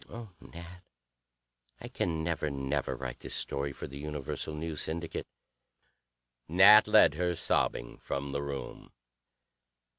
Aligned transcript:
Oh, 0.09 0.29
Nat, 0.39 0.81
I 1.79 1.87
can 1.87 2.23
never, 2.23 2.49
never 2.49 2.95
write 2.95 3.19
this 3.19 3.35
story 3.35 3.71
for 3.71 3.85
the 3.85 3.99
Universal 3.99 4.55
News 4.55 4.81
Syndicate." 4.81 5.27
Nat 6.47 6.87
led 6.87 7.13
her, 7.13 7.35
sobbing, 7.35 7.99
from 7.99 8.31
the 8.31 8.41
room. 8.41 8.93